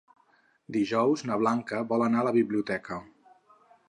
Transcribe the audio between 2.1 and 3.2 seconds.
a la biblioteca.